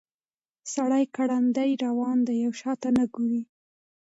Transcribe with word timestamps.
سړی 0.73 1.03
ګړندی 1.15 1.71
روان 1.83 2.17
دی 2.27 2.37
او 2.47 2.51
شاته 2.61 2.89
نه 2.97 3.05
ګوري. 3.13 3.41